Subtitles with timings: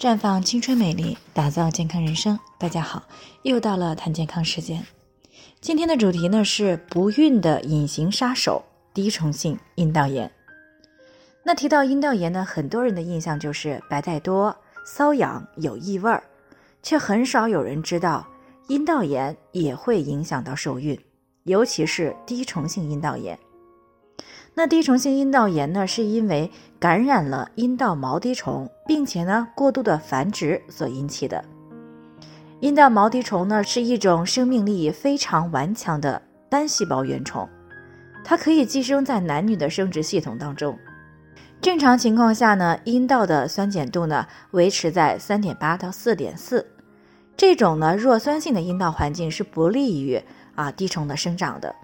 [0.00, 2.40] 绽放青春美丽，打造健康人生。
[2.56, 3.02] 大家好，
[3.42, 4.82] 又到了谈健康时间。
[5.60, 10.32] 今天的主题呢是不孕的隐形杀手——滴虫性阴道炎。
[11.42, 16.24] 那提到阴道炎呢，很多人的印象就是白带多、瘙痒、有异味儿，
[16.82, 18.26] 却很少有人知道
[18.68, 20.98] 阴道炎也会影响到受孕，
[21.42, 23.38] 尤其是滴虫性阴道炎。
[24.54, 31.42] 那滴虫性阴道炎呢，是因为感染了阴道毛滴虫，并且呢过度的繁殖所引起的。
[32.58, 37.48] 阴道毛滴虫呢是一种生命力非常顽强的单细胞原虫，
[38.22, 40.76] 它可以寄生在男女的生殖系统当中。
[41.62, 46.66] 正常情况下呢，阴道的酸碱度呢维持在三点八到四点四，
[47.36, 50.20] 这种呢弱酸性的阴道环境是不利于
[50.54, 51.74] 啊滴虫的生长的。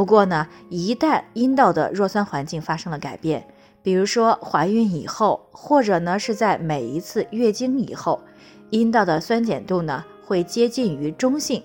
[0.00, 3.46] 不过呢，一旦阴道的弱酸环境发生了改变，
[3.82, 8.18] 比如说怀孕以后，或者呢是在每一次月经以后，
[8.70, 11.62] 阴道的酸碱度呢会接近于中性，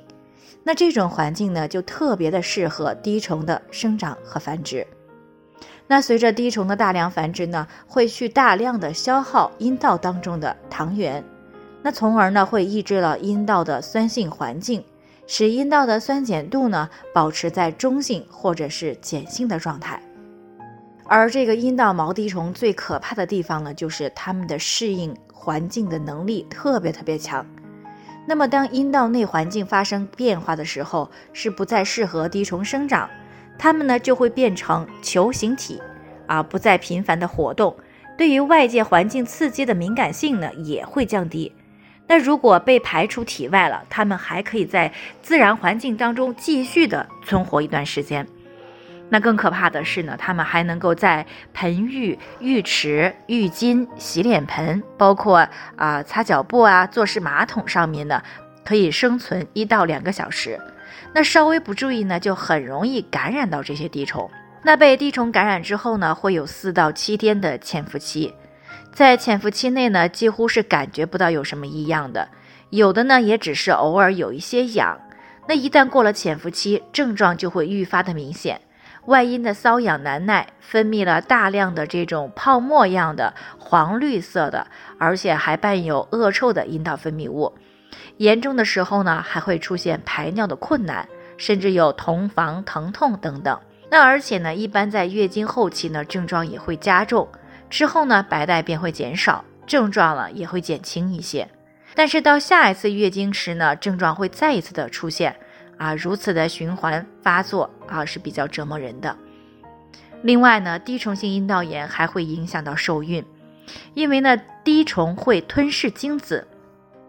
[0.65, 4.85] 那这种环境呢就特别的适合滴虫的生长和繁殖。
[5.87, 11.23] 那随着滴虫的大量繁殖呢，会去大量的消耗阴道当中的糖原，
[11.81, 14.83] 那从而呢会抑制了阴道的酸性环境。
[15.27, 20.01] 使阴道的酸碱度呢保持在中性或者是碱性的状态，
[21.05, 27.45] 而这个阴道毛滴虫最可怕的地方呢，就是它们的适应环境的能力特别特别强。
[28.27, 33.09] 那么当阴道内环境发生变化的时候，是不再适合滴虫生长，
[33.57, 35.81] 它们呢就会变成球形体，
[36.25, 37.75] 啊，不再频繁的活动，
[38.17, 41.51] 对于外界环境刺激的敏感性呢也会降低。
[42.07, 48.25] 那如果被排出体外了，它们还可以在自然环境当中继续的存活一段时间。
[49.09, 58.21] 那更可怕的是呢，它们还能够在盆浴、浴池、浴巾、洗脸盆，包括啊擦脚布啊、坐式马桶上面呢，
[58.63, 60.59] 可以生存一到两个小时。
[61.13, 64.29] 那稍微不注意呢，就很容易感染到这些滴虫。
[64.63, 68.33] 那被滴虫感染之后呢，会有四到七天的潜伏期。
[68.95, 72.29] 在潜伏期内呢，几乎是感觉不到有什么异样的，
[72.69, 74.97] 有的呢也只是偶尔有一些痒。
[75.49, 78.61] 那一旦过了潜伏期，症状就会愈发的明显，
[79.07, 84.65] 外阴的瘙痒难耐，分泌了大量的这种泡沫样的黄绿色的，
[84.97, 87.53] 而且还伴有恶臭的阴道分泌物。
[88.15, 91.05] 严重的时候呢，还会出现排尿的困难，
[91.35, 93.59] 甚至有同房疼痛等等。
[93.91, 97.27] 那而且呢，一般在月经后期呢，症状也会加重。
[97.69, 101.47] 之后呢，白带便会减少，症状了也会减轻一些。
[101.95, 105.35] 但是到下一次月经时呢，症状会再一次的出现，
[105.77, 109.15] 啊，如此的循环发作啊是比较折磨人的。
[110.21, 113.23] 另外呢，滴虫性阴道炎还会影响到受孕，
[113.93, 116.47] 因为呢，滴虫会吞噬精子，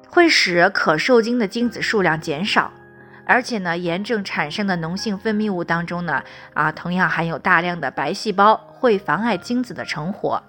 [0.09, 2.71] 会使可受精的精子数量减少，
[3.27, 6.23] 而且呢，炎症产生的脓性分泌物当中呢，
[6.55, 8.61] 啊，同样含有大量的白细胞。
[8.87, 10.41] 会妨碍精子的成活。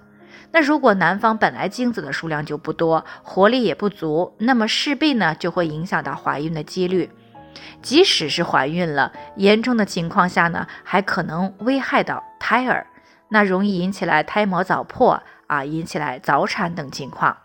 [0.52, 7.10] 那如果男方本来精子的数量就不多，活力也不足，那么势必呢就会影响到怀孕的几率。
[7.82, 12.86] 即使是怀孕了，严重的情况下呢，还可能危害到胎儿，
[13.30, 17.36] 那容易引起来胎膜早破啊，引起来早产等情况。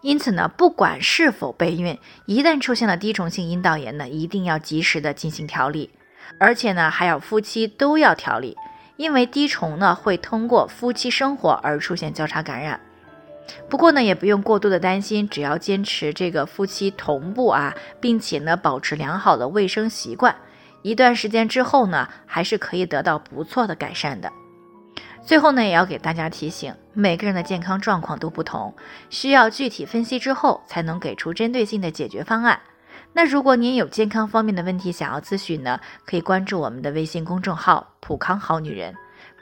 [0.00, 1.96] 因此呢，不管是否备孕，
[2.26, 5.90] 一旦出现了滴虫性阴道炎呢，一定要及时的进行调理，
[6.40, 8.56] 而且呢，还要夫妻都要调理。
[8.96, 12.80] 因为滴虫呢会通过夫妻生活而出现交叉感染，
[13.68, 20.34] 不过呢也不用过度的担心，只要坚持这个夫妻同步啊，并且呢保持良好的卫生习惯，
[20.82, 24.32] 一段时间之后呢还是可以得到不错的改善的。
[25.26, 28.74] 最后呢也要给大家提醒，每个人的健康状况都不同，
[29.10, 32.60] 需要具体分析之后才能给出针对性的解决方案。
[33.16, 38.92] 那如果您有健康方面的问题想要咨询呢，可以关注我们的微信公众号“普康好女人”，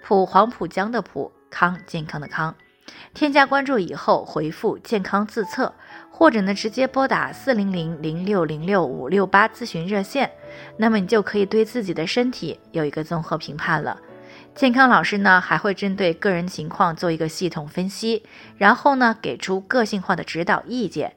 [0.04, 2.54] 普黄浦江的普康健康的康，
[3.14, 5.74] 添加关注以后回复“健康自测”，
[6.12, 10.30] 或者呢直接拨打四零零零六零六五六八咨询热线，
[10.76, 13.98] 那么你就可以对自己的身体有一个综合评判了。
[14.54, 18.22] 健康老师呢还会针对个人情况做一个系统分析，
[18.58, 21.16] 然后呢给出个性化的指导意见。